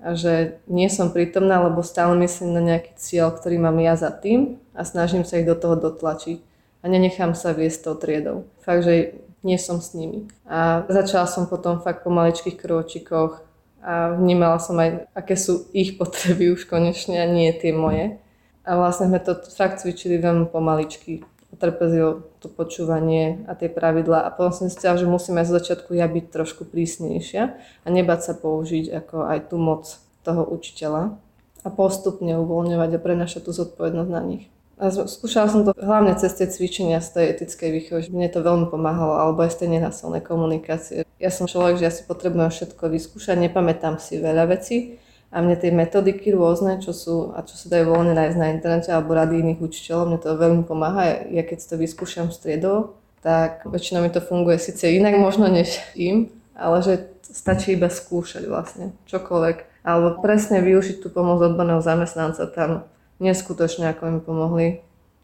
a 0.00 0.16
že 0.16 0.58
nie 0.66 0.88
som 0.88 1.12
prítomná, 1.12 1.60
lebo 1.60 1.84
stále 1.84 2.16
myslím 2.24 2.56
na 2.56 2.62
nejaký 2.64 2.96
cieľ, 2.96 3.36
ktorý 3.36 3.60
mám 3.60 3.76
ja 3.78 3.94
za 3.94 4.08
tým 4.08 4.56
a 4.72 4.82
snažím 4.88 5.22
sa 5.28 5.38
ich 5.38 5.46
do 5.46 5.54
toho 5.54 5.76
dotlačiť 5.76 6.40
a 6.82 6.84
nenechám 6.88 7.36
sa 7.36 7.52
viesť 7.52 7.78
tou 7.84 7.94
triedou. 7.94 8.48
Fakt, 8.64 8.88
že 8.88 9.20
nie 9.44 9.58
som 9.60 9.78
s 9.78 9.94
nimi. 9.94 10.26
A 10.48 10.82
začala 10.88 11.28
som 11.28 11.46
potom 11.46 11.78
fakt 11.78 12.02
po 12.02 12.10
maličkých 12.10 12.58
krôčikoch 12.58 13.42
a 13.82 14.18
vnímala 14.18 14.58
som 14.58 14.74
aj, 14.78 15.06
aké 15.14 15.38
sú 15.38 15.70
ich 15.70 15.94
potreby 15.94 16.54
už 16.54 16.66
konečne 16.66 17.22
a 17.22 17.26
nie 17.26 17.50
tie 17.54 17.70
moje. 17.70 18.18
A 18.66 18.76
vlastne 18.76 19.10
sme 19.10 19.20
to 19.22 19.38
fakt 19.54 19.82
cvičili 19.82 20.18
veľmi 20.18 20.50
pomaličky 20.50 21.24
trpezlivo 21.56 22.28
to 22.44 22.52
počúvanie 22.52 23.48
a 23.48 23.56
tie 23.56 23.72
pravidlá. 23.72 24.28
A 24.28 24.28
potom 24.28 24.52
som 24.52 24.68
zistila, 24.68 25.00
že 25.00 25.08
musím 25.08 25.40
aj 25.40 25.48
z 25.48 25.56
začiatku 25.56 25.96
ja 25.96 26.04
byť 26.04 26.24
trošku 26.28 26.68
prísnejšia 26.68 27.42
a 27.56 27.88
nebať 27.88 28.20
sa 28.20 28.32
použiť 28.36 28.92
ako 28.92 29.16
aj 29.24 29.38
tú 29.48 29.56
moc 29.56 29.88
toho 30.20 30.44
učiteľa 30.44 31.16
a 31.64 31.68
postupne 31.72 32.36
uvoľňovať 32.36 32.90
a 32.92 33.02
prenašať 33.02 33.40
tú 33.48 33.56
zodpovednosť 33.56 34.12
na 34.12 34.22
nich. 34.22 34.44
A 34.78 34.94
skúšala 34.94 35.50
som 35.50 35.66
to 35.66 35.74
hlavne 35.74 36.14
cez 36.14 36.38
tie 36.38 36.46
cvičenia 36.46 37.02
z 37.02 37.18
tej 37.18 37.24
etickej 37.34 37.70
výchovy, 37.74 38.00
že 38.06 38.14
mne 38.14 38.30
to 38.30 38.46
veľmi 38.46 38.70
pomáhalo, 38.70 39.18
alebo 39.18 39.42
aj 39.42 39.58
z 39.58 39.66
tej 39.66 39.68
nenasilnej 39.74 40.22
komunikácie. 40.22 41.02
Ja 41.18 41.34
som 41.34 41.50
človek, 41.50 41.82
že 41.82 41.86
ja 41.90 41.92
si 41.92 42.06
potrebujem 42.06 42.46
všetko 42.46 42.86
vyskúšať, 42.86 43.42
nepamätám 43.42 43.98
si 43.98 44.22
veľa 44.22 44.46
vecí, 44.46 45.02
a 45.28 45.44
mne 45.44 45.60
tie 45.60 45.68
metodiky 45.68 46.32
rôzne, 46.32 46.80
čo 46.80 46.96
sú 46.96 47.36
a 47.36 47.44
čo 47.44 47.54
sa 47.54 47.68
dajú 47.68 47.92
voľne 47.92 48.16
nájsť 48.16 48.36
na 48.40 48.48
internete 48.52 48.88
alebo 48.88 49.12
rady 49.12 49.44
iných 49.44 49.60
učiteľov, 49.60 50.08
mne 50.08 50.18
to 50.20 50.40
veľmi 50.40 50.62
pomáha. 50.64 51.28
Ja 51.28 51.44
keď 51.44 51.68
to 51.68 51.74
vyskúšam 51.76 52.32
striedou 52.32 52.98
tak 53.22 53.66
väčšinou 53.66 54.06
mi 54.06 54.10
to 54.10 54.22
funguje 54.22 54.58
síce 54.58 54.86
inak 54.86 55.18
možno 55.18 55.50
než 55.50 55.82
im, 55.98 56.30
ale 56.54 56.82
že 56.82 56.94
stačí 57.22 57.74
iba 57.74 57.90
skúšať 57.90 58.46
vlastne 58.46 58.94
čokoľvek. 59.10 59.84
Alebo 59.86 60.20
presne 60.20 60.60
využiť 60.60 61.00
tú 61.00 61.08
pomoc 61.08 61.40
odborného 61.42 61.80
zamestnanca 61.80 62.44
tam 62.50 62.86
neskutočne 63.22 63.90
ako 63.94 64.02
mi 64.10 64.20
pomohli 64.22 64.66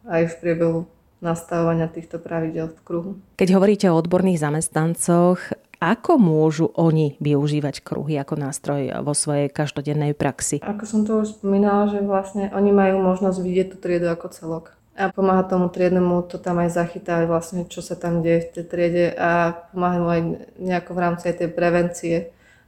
aj 0.09 0.31
v 0.31 0.35
priebehu 0.41 0.79
nastavovania 1.25 1.89
týchto 1.89 2.21
pravidel 2.21 2.69
v 2.69 2.81
kruhu. 2.85 3.11
Keď 3.41 3.49
hovoríte 3.57 3.87
o 3.89 3.97
odborných 3.97 4.41
zamestnancoch, 4.41 5.41
ako 5.85 6.17
môžu 6.17 6.73
oni 6.73 7.21
využívať 7.21 7.85
kruhy 7.85 8.17
ako 8.17 8.41
nástroj 8.41 9.05
vo 9.05 9.13
svojej 9.13 9.53
každodennej 9.53 10.17
praxi? 10.17 10.65
Ako 10.65 10.85
som 10.89 11.05
to 11.05 11.21
už 11.21 11.37
spomínala, 11.37 11.93
že 11.93 12.01
vlastne 12.01 12.49
oni 12.57 12.73
majú 12.73 13.05
možnosť 13.05 13.39
vidieť 13.45 13.67
tú 13.73 13.77
triedu 13.77 14.09
ako 14.09 14.33
celok. 14.33 14.65
A 14.95 15.11
pomáha 15.11 15.45
tomu 15.45 15.69
triednemu 15.69 16.25
to 16.25 16.41
tam 16.41 16.63
aj 16.63 16.71
zachytávať 16.73 17.27
vlastne, 17.27 17.61
čo 17.67 17.83
sa 17.83 17.99
tam 17.99 18.23
deje 18.23 18.47
v 18.47 18.51
tej 18.57 18.65
triede 18.65 19.07
a 19.13 19.53
pomáha 19.75 19.99
mu 20.01 20.09
aj 20.09 20.23
nejako 20.57 20.91
v 20.95 21.03
rámci 21.03 21.25
aj 21.29 21.37
tej 21.43 21.51
prevencie, 21.51 22.17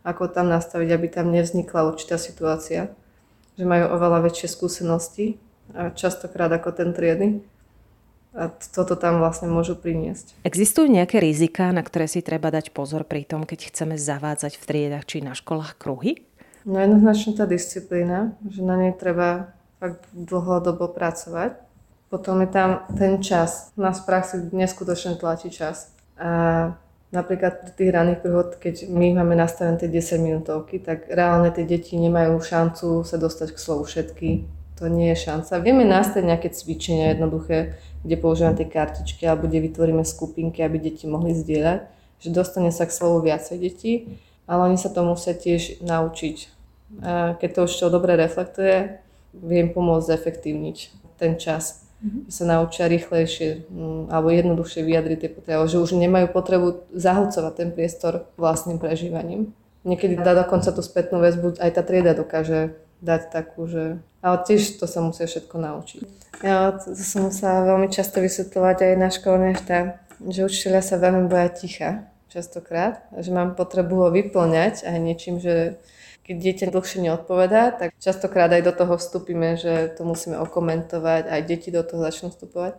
ako 0.02 0.28
tam 0.28 0.50
nastaviť, 0.50 0.88
aby 0.90 1.06
tam 1.06 1.30
nevznikla 1.30 1.86
určitá 1.86 2.18
situácia. 2.18 2.92
Že 3.56 3.64
majú 3.64 3.84
oveľa 3.96 4.26
väčšie 4.26 4.52
skúsenosti 4.52 5.38
a 5.72 5.94
častokrát 5.94 6.50
ako 6.50 6.74
ten 6.74 6.92
triedy 6.92 7.40
a 8.36 8.52
toto 8.52 9.00
tam 9.00 9.18
vlastne 9.24 9.48
môžu 9.48 9.74
priniesť. 9.80 10.36
Existujú 10.44 10.92
nejaké 10.92 11.18
rizika, 11.24 11.72
na 11.72 11.80
ktoré 11.80 12.04
si 12.04 12.20
treba 12.20 12.52
dať 12.52 12.76
pozor 12.76 13.08
pri 13.08 13.24
tom, 13.24 13.48
keď 13.48 13.72
chceme 13.72 13.96
zavádzať 13.96 14.60
v 14.60 14.64
triedach 14.68 15.08
či 15.08 15.24
na 15.24 15.32
školách 15.32 15.80
kruhy? 15.80 16.20
No 16.68 16.76
jednoznačne 16.76 17.32
tá 17.32 17.48
disciplína, 17.48 18.36
že 18.44 18.60
na 18.60 18.76
nej 18.76 18.92
treba 18.92 19.56
fakt 19.80 20.04
dlhodobo 20.12 20.92
pracovať. 20.92 21.62
Potom 22.12 22.42
je 22.44 22.50
tam 22.50 22.86
ten 22.94 23.18
čas. 23.24 23.72
Nás 23.74 24.02
v 24.02 24.06
praxi 24.06 24.36
neskutočne 24.52 25.18
tlačí 25.18 25.50
čas. 25.50 25.94
A 26.18 26.74
napríklad 27.14 27.66
pri 27.66 27.72
tých 27.74 27.90
raných 27.94 28.20
kruhoch, 28.22 28.58
keď 28.58 28.90
my 28.90 29.14
máme 29.14 29.38
nastavené 29.38 29.78
tie 29.78 29.90
10 29.90 30.22
minútovky, 30.22 30.82
tak 30.82 31.06
reálne 31.06 31.54
tie 31.54 31.62
deti 31.62 31.94
nemajú 31.98 32.38
šancu 32.38 33.06
sa 33.06 33.16
dostať 33.16 33.54
k 33.54 33.62
slovu 33.62 33.86
všetky. 33.86 34.28
To 34.76 34.92
nie 34.92 35.08
je 35.16 35.24
šanca. 35.32 35.64
Vieme 35.64 35.88
nastaviť 35.88 36.26
nejaké 36.28 36.48
cvičenia 36.52 37.16
jednoduché, 37.16 37.80
kde 38.04 38.16
používame 38.20 38.60
tie 38.60 38.68
kartičky 38.68 39.24
alebo 39.24 39.48
kde 39.48 39.64
vytvoríme 39.64 40.04
skupinky, 40.04 40.60
aby 40.60 40.76
deti 40.76 41.08
mohli 41.08 41.32
zdieľať, 41.32 41.88
že 42.20 42.28
dostane 42.28 42.68
sa 42.68 42.84
k 42.84 42.92
slovu 42.92 43.24
viacej 43.24 43.56
detí, 43.56 44.20
ale 44.44 44.68
oni 44.68 44.76
sa 44.76 44.92
to 44.92 45.00
musia 45.00 45.32
tiež 45.32 45.80
naučiť. 45.80 46.36
A 47.00 47.34
keď 47.40 47.50
to 47.50 47.60
už 47.66 47.72
to 47.72 47.86
dobre 47.88 48.14
reflektuje, 48.20 49.00
viem 49.32 49.72
pomôcť 49.72 50.12
zefektívniť 50.12 50.76
ten 51.16 51.40
čas. 51.40 51.82
Mm-hmm. 51.96 52.28
sa 52.28 52.44
naučia 52.44 52.92
rýchlejšie 52.92 53.72
mm, 53.72 54.12
alebo 54.12 54.28
jednoduchšie 54.28 54.84
vyjadriť 54.84 55.16
tie 55.16 55.30
potreby, 55.32 55.64
že 55.64 55.80
už 55.80 55.96
nemajú 55.96 56.28
potrebu 56.28 56.84
zahlcovať 56.92 57.52
ten 57.56 57.72
priestor 57.72 58.28
vlastným 58.36 58.76
prežívaním. 58.76 59.56
Niekedy 59.88 60.20
dá 60.20 60.36
dokonca 60.36 60.76
tú 60.76 60.84
spätnú 60.84 61.24
väzbu, 61.24 61.56
aj 61.56 61.72
tá 61.72 61.80
trieda 61.80 62.12
dokáže 62.12 62.76
dať 63.00 63.32
takú, 63.32 63.68
že... 63.68 64.00
Ale 64.24 64.36
tiež 64.42 64.80
to 64.80 64.88
sa 64.90 65.04
musia 65.04 65.28
všetko 65.28 65.56
naučiť. 65.56 66.04
Ja 66.44 66.76
to 66.76 66.92
som 66.96 67.32
sa 67.32 67.64
veľmi 67.64 67.88
často 67.88 68.20
vysvetľovať 68.20 68.76
aj 68.82 68.94
na 68.98 69.08
školných, 69.08 69.60
že 70.28 70.40
učiteľia 70.44 70.82
sa 70.84 71.00
veľmi 71.00 71.28
boja 71.28 71.48
ticha 71.52 71.90
častokrát, 72.28 73.00
že 73.16 73.32
mám 73.32 73.56
potrebu 73.56 74.06
ho 74.06 74.08
vyplňať 74.12 74.84
aj 74.84 74.98
niečím, 75.00 75.40
že 75.40 75.80
keď 76.26 76.36
dieťa 76.42 76.74
dlhšie 76.74 77.06
neodpovedá, 77.06 77.70
tak 77.70 77.94
častokrát 78.02 78.50
aj 78.50 78.66
do 78.66 78.72
toho 78.74 78.98
vstúpime, 78.98 79.54
že 79.54 79.94
to 79.94 80.02
musíme 80.02 80.34
okomentovať, 80.42 81.30
aj 81.30 81.40
deti 81.46 81.70
do 81.70 81.86
toho 81.86 82.02
začnú 82.02 82.34
vstupovať. 82.34 82.74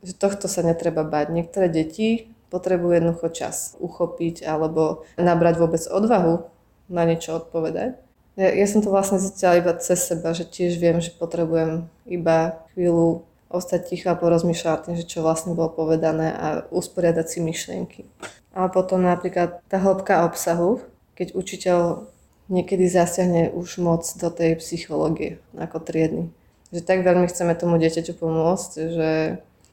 Že 0.00 0.12
tohto 0.16 0.46
sa 0.48 0.64
netreba 0.64 1.04
bať. 1.04 1.28
Niektoré 1.28 1.68
deti 1.68 2.32
potrebujú 2.48 2.96
jednoducho 2.96 3.28
čas 3.36 3.76
uchopiť 3.84 4.48
alebo 4.48 5.04
nabrať 5.20 5.60
vôbec 5.60 5.82
odvahu 5.84 6.48
na 6.88 7.02
niečo 7.04 7.36
odpovedať. 7.36 8.00
Ja, 8.36 8.52
ja 8.52 8.66
som 8.68 8.84
to 8.84 8.92
vlastne 8.92 9.16
zistila 9.16 9.56
iba 9.56 9.72
cez 9.80 10.04
seba, 10.04 10.36
že 10.36 10.44
tiež 10.44 10.76
viem, 10.76 11.00
že 11.00 11.12
potrebujem 11.16 11.88
iba 12.04 12.60
chvíľu 12.76 13.24
ostať 13.48 13.80
ticho 13.88 14.12
a 14.12 14.18
porozmýšľať 14.18 14.78
tým, 14.84 14.96
že 15.00 15.08
čo 15.08 15.24
vlastne 15.24 15.56
bolo 15.56 15.72
povedané 15.72 16.36
a 16.36 16.46
usporiadať 16.68 17.26
si 17.26 17.38
myšlienky. 17.40 18.00
A 18.52 18.68
potom 18.68 19.00
napríklad 19.00 19.64
tá 19.72 19.80
hĺbka 19.80 20.28
obsahu, 20.28 20.84
keď 21.16 21.32
učiteľ 21.32 21.80
niekedy 22.52 22.86
zasiahne 22.86 23.50
už 23.56 23.80
moc 23.80 24.04
do 24.20 24.28
tej 24.28 24.60
psychológie 24.60 25.40
ako 25.56 25.80
triedny. 25.82 26.28
Že 26.70 26.84
tak 26.84 26.98
veľmi 27.06 27.26
chceme 27.30 27.56
tomu 27.56 27.80
dieťaťu 27.80 28.12
pomôcť, 28.20 28.70
že 28.92 29.10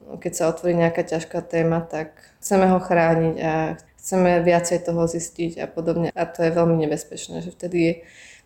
keď 0.04 0.32
sa 0.32 0.48
otvorí 0.48 0.72
nejaká 0.76 1.04
ťažká 1.04 1.40
téma, 1.44 1.80
tak 1.84 2.16
chceme 2.40 2.68
ho 2.70 2.78
chrániť 2.80 3.36
a 3.40 3.54
chceme 4.00 4.44
viacej 4.44 4.84
toho 4.84 5.08
zistiť 5.08 5.64
a 5.64 5.66
podobne. 5.66 6.12
A 6.12 6.22
to 6.28 6.44
je 6.44 6.52
veľmi 6.52 6.76
nebezpečné, 6.84 7.40
že 7.40 7.50
vtedy 7.52 7.78
je 7.80 7.94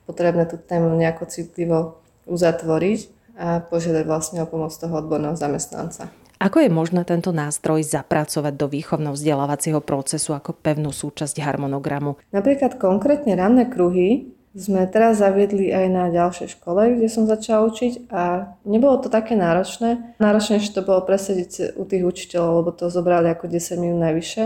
potrebné 0.08 0.48
tú 0.48 0.56
tému 0.56 0.96
nejako 0.96 1.28
citlivo 1.28 2.00
uzatvoriť 2.24 3.00
a 3.36 3.60
požiadať 3.60 4.04
vlastne 4.08 4.40
o 4.40 4.48
pomoc 4.48 4.72
toho 4.72 4.96
odborného 4.96 5.36
zamestnanca. 5.36 6.08
Ako 6.38 6.62
je 6.62 6.70
možné 6.70 7.02
tento 7.02 7.34
nástroj 7.34 7.82
zapracovať 7.82 8.54
do 8.54 8.70
výchovno-vzdelávacieho 8.70 9.82
procesu 9.82 10.38
ako 10.38 10.54
pevnú 10.54 10.94
súčasť 10.94 11.42
harmonogramu? 11.42 12.14
Napríklad 12.30 12.78
konkrétne 12.78 13.34
ranné 13.34 13.66
kruhy 13.66 14.38
sme 14.54 14.86
teraz 14.86 15.18
zaviedli 15.18 15.74
aj 15.74 15.86
na 15.90 16.04
ďalšej 16.10 16.58
škole, 16.58 16.98
kde 16.98 17.10
som 17.10 17.26
začala 17.26 17.66
učiť 17.66 18.10
a 18.10 18.54
nebolo 18.66 19.02
to 19.02 19.10
také 19.10 19.34
náročné. 19.34 20.18
Náročnejšie 20.22 20.78
to 20.78 20.86
bolo 20.86 21.02
presediť 21.02 21.74
u 21.74 21.84
tých 21.84 22.06
učiteľov, 22.06 22.64
lebo 22.64 22.70
to 22.70 22.86
zobrali 22.86 23.28
ako 23.34 23.50
10 23.50 23.82
minút 23.82 24.00
najvyššie, 24.02 24.44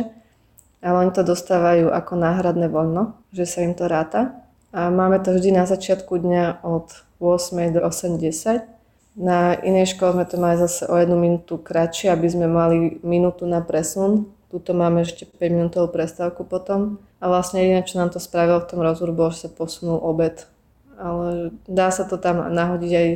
ale 0.83 0.97
oni 1.07 1.12
to 1.14 1.23
dostávajú 1.23 1.92
ako 1.92 2.12
náhradné 2.19 2.66
voľno, 2.73 3.21
že 3.37 3.45
sa 3.45 3.62
im 3.62 3.76
to 3.76 3.87
ráta. 3.87 4.42
A 4.73 4.88
máme 4.88 5.21
to 5.21 5.37
vždy 5.37 5.52
na 5.52 5.69
začiatku 5.69 6.17
dňa 6.17 6.64
od 6.64 6.88
8 7.21 7.76
do 7.76 7.81
8.10. 7.85 8.64
Na 9.21 9.52
inej 9.52 9.93
škole 9.93 10.17
sme 10.17 10.25
to 10.25 10.41
mali 10.41 10.57
zase 10.57 10.88
o 10.88 10.97
jednu 10.97 11.21
minútu 11.21 11.61
kratšie, 11.61 12.09
aby 12.09 12.26
sme 12.33 12.49
mali 12.49 12.97
minútu 13.05 13.45
na 13.45 13.61
presun. 13.61 14.33
Tuto 14.49 14.73
máme 14.73 15.05
ešte 15.05 15.29
5 15.29 15.37
minútovú 15.52 15.93
prestávku 15.93 16.49
potom. 16.49 16.97
A 17.21 17.29
vlastne 17.29 17.61
jediné, 17.61 17.85
čo 17.85 18.00
nám 18.00 18.17
to 18.17 18.19
spravilo 18.19 18.64
v 18.64 18.69
tom 18.73 18.81
rozhovoru, 18.81 19.12
bolo, 19.12 19.31
že 19.37 19.45
sa 19.45 19.50
posunul 19.52 20.00
obed. 20.00 20.49
Ale 20.97 21.52
dá 21.69 21.93
sa 21.93 22.09
to 22.09 22.17
tam 22.17 22.41
nahodiť 22.41 22.93
aj, 22.97 23.09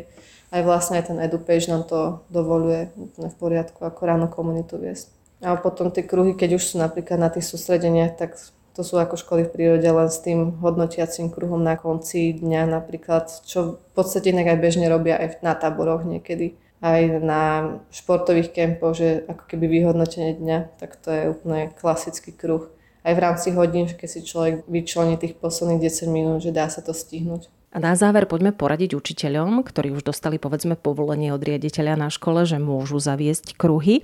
aj 0.52 0.60
vlastne 0.60 1.00
aj 1.00 1.08
ten 1.08 1.18
EduPage 1.24 1.72
nám 1.72 1.88
to 1.88 2.20
dovoluje 2.28 2.92
v 3.16 3.34
poriadku, 3.40 3.80
ako 3.80 4.00
ráno 4.04 4.28
komunitu 4.28 4.76
viesť. 4.76 5.08
A 5.40 5.56
potom 5.56 5.88
tie 5.88 6.04
kruhy, 6.04 6.36
keď 6.36 6.60
už 6.60 6.64
sú 6.64 6.74
napríklad 6.76 7.16
na 7.16 7.32
tých 7.32 7.48
sústredeniach, 7.48 8.20
tak 8.20 8.36
to 8.76 8.84
sú 8.84 9.00
ako 9.00 9.16
školy 9.16 9.48
v 9.48 9.52
prírode 9.56 9.88
len 9.88 10.12
s 10.12 10.20
tým 10.20 10.60
hodnotiacím 10.60 11.32
kruhom 11.32 11.64
na 11.64 11.80
konci 11.80 12.36
dňa 12.36 12.68
napríklad, 12.68 13.32
čo 13.48 13.80
v 13.80 13.92
podstate 13.96 14.36
inak 14.36 14.52
aj 14.52 14.58
bežne 14.60 14.86
robia 14.92 15.16
aj 15.16 15.40
na 15.40 15.56
táboroch 15.56 16.04
niekedy 16.04 16.60
aj 16.84 17.24
na 17.24 17.42
športových 17.88 18.52
kempoch, 18.52 18.92
že 18.96 19.24
ako 19.24 19.48
keby 19.48 19.64
vyhodnotenie 19.80 20.36
dňa, 20.36 20.76
tak 20.76 21.00
to 21.00 21.08
je 21.08 21.22
úplne 21.32 21.72
klasický 21.72 22.36
kruh. 22.36 22.68
Aj 23.06 23.14
v 23.14 23.22
rámci 23.22 23.54
hodín, 23.54 23.86
keď 23.86 24.08
si 24.10 24.20
človek 24.26 24.66
vyčlení 24.66 25.14
tých 25.16 25.38
posledných 25.38 25.82
10 25.88 26.10
minút, 26.10 26.42
že 26.42 26.50
dá 26.50 26.66
sa 26.66 26.82
to 26.82 26.90
stihnúť. 26.90 27.48
A 27.70 27.78
na 27.78 27.92
záver 27.92 28.24
poďme 28.24 28.56
poradiť 28.56 28.96
učiteľom, 28.96 29.62
ktorí 29.62 29.92
už 29.94 30.06
dostali 30.06 30.40
povedzme 30.40 30.80
povolenie 30.80 31.30
od 31.30 31.44
riaditeľa 31.44 31.94
na 31.96 32.08
škole, 32.08 32.48
že 32.48 32.56
môžu 32.56 32.98
zaviesť 32.98 33.54
kruhy. 33.54 34.00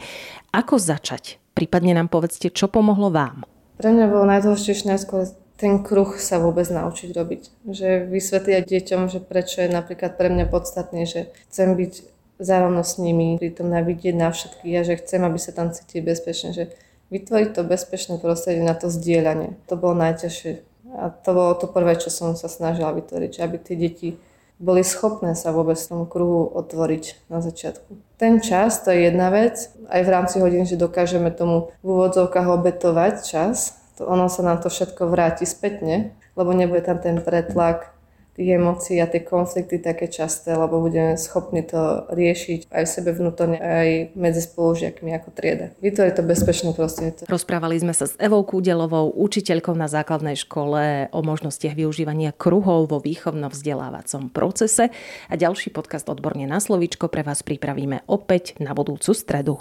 Ako 0.52 0.76
začať? 0.76 1.40
Prípadne 1.56 1.96
nám 1.96 2.12
povedzte, 2.12 2.52
čo 2.52 2.68
pomohlo 2.68 3.08
vám. 3.08 3.48
Pre 3.82 3.90
mňa 3.90 4.06
bolo 4.06 4.30
najdôležitejšie 4.30 4.94
najskôr 4.94 5.26
ten 5.58 5.78
kruh 5.82 6.18
sa 6.18 6.42
vôbec 6.42 6.66
naučiť 6.70 7.14
robiť. 7.14 7.42
Že 7.66 8.10
vysvetliť 8.10 8.66
deťom, 8.66 9.06
že 9.06 9.18
prečo 9.22 9.62
je 9.62 9.70
napríklad 9.70 10.18
pre 10.18 10.26
mňa 10.26 10.50
podstatné, 10.50 11.06
že 11.06 11.34
chcem 11.46 11.78
byť 11.78 12.06
zároveň 12.42 12.82
s 12.82 12.98
nimi, 12.98 13.38
pritom 13.38 13.70
navidieť 13.70 14.14
na 14.14 14.34
všetkých 14.34 14.74
a 14.78 14.82
že 14.82 14.98
chcem, 14.98 15.22
aby 15.22 15.38
sa 15.38 15.54
tam 15.54 15.70
cítili 15.70 16.02
bezpečne. 16.02 16.50
Že 16.50 16.74
vytvoriť 17.14 17.50
to 17.54 17.62
bezpečné 17.62 18.18
prostredie 18.18 18.66
na 18.66 18.74
to 18.74 18.90
zdieľanie. 18.90 19.54
To 19.70 19.78
bolo 19.78 19.94
najťažšie. 20.02 20.52
A 20.98 21.14
to 21.14 21.30
bolo 21.30 21.54
to 21.54 21.70
prvé, 21.70 21.94
čo 21.94 22.10
som 22.10 22.34
sa 22.34 22.50
snažila 22.50 22.90
vytvoriť, 22.90 23.38
že 23.38 23.44
aby 23.46 23.56
tie 23.62 23.76
deti 23.78 24.08
boli 24.62 24.86
schopné 24.86 25.34
sa 25.34 25.50
vôbec 25.50 25.74
tom 25.74 26.06
kruhu 26.06 26.46
otvoriť 26.54 27.26
na 27.26 27.42
začiatku. 27.42 27.98
Ten 28.14 28.38
čas, 28.38 28.78
to 28.86 28.94
je 28.94 29.10
jedna 29.10 29.34
vec, 29.34 29.58
aj 29.90 30.00
v 30.06 30.12
rámci 30.14 30.38
hodín, 30.38 30.62
že 30.62 30.78
dokážeme 30.78 31.34
tomu 31.34 31.74
v 31.82 31.86
úvodzovkách 31.98 32.46
obetovať 32.46 33.14
čas, 33.26 33.74
to 33.98 34.06
ono 34.06 34.30
sa 34.30 34.46
nám 34.46 34.62
to 34.62 34.70
všetko 34.70 35.10
vráti 35.10 35.44
spätne, 35.44 36.14
lebo 36.38 36.54
nebude 36.54 36.80
tam 36.86 37.02
ten 37.02 37.18
pretlak 37.20 37.91
tých 38.32 38.56
emócií 38.56 38.96
a 39.00 39.06
tie 39.08 39.20
konflikty 39.20 39.76
také 39.76 40.08
časté, 40.08 40.56
lebo 40.56 40.80
budeme 40.80 41.20
schopní 41.20 41.60
to 41.60 42.08
riešiť 42.08 42.72
aj 42.72 42.84
v 42.88 42.90
sebe 42.90 43.10
vnútorne, 43.12 43.60
aj 43.60 44.16
medzi 44.16 44.40
spolužiakmi 44.40 45.12
ako 45.12 45.28
trieda. 45.36 45.76
Vytvoriť 45.84 46.14
to 46.16 46.22
bezpečné 46.24 46.70
prostredie. 46.72 47.28
Rozprávali 47.28 47.76
sme 47.76 47.92
sa 47.92 48.08
s 48.08 48.16
Evou 48.16 48.40
Kúdelovou, 48.48 49.12
učiteľkou 49.12 49.76
na 49.76 49.84
základnej 49.84 50.40
škole 50.40 51.12
o 51.12 51.20
možnostiach 51.20 51.76
využívania 51.76 52.32
kruhov 52.32 52.88
vo 52.88 52.98
výchovno-vzdelávacom 53.04 54.32
procese 54.32 54.88
a 55.28 55.34
ďalší 55.36 55.68
podcast 55.68 56.08
Odborne 56.08 56.48
na 56.48 56.56
slovíčko 56.56 57.12
pre 57.12 57.20
vás 57.20 57.44
pripravíme 57.44 58.08
opäť 58.08 58.56
na 58.64 58.72
budúcu 58.72 59.12
stredu. 59.12 59.60